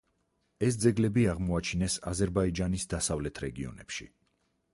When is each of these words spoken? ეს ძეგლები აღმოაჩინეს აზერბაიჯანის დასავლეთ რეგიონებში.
ეს 0.67 0.77
ძეგლები 0.85 1.25
აღმოაჩინეს 1.35 1.99
აზერბაიჯანის 2.13 2.87
დასავლეთ 2.95 3.43
რეგიონებში. 3.49 4.11